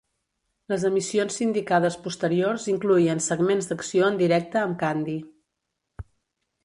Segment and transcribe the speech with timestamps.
[0.71, 5.19] Les emissions sindicades posteriors incloïen segments d'acció en directe amb Candy.